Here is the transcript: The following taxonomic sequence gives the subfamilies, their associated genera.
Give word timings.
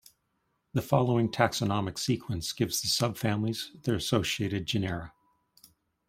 The 0.73 0.81
following 0.81 1.29
taxonomic 1.29 1.99
sequence 1.99 2.53
gives 2.53 2.81
the 2.81 2.87
subfamilies, 2.87 3.83
their 3.83 3.93
associated 3.93 4.65
genera. 4.65 5.13